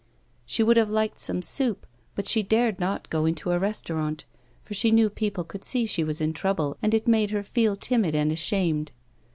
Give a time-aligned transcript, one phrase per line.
[0.47, 4.25] She would have liked some soup, but she dared not go into a restaurant,
[4.63, 7.75] for she knew people could see she was in trouble, and it made her feel
[7.75, 8.91] timid and ashamed.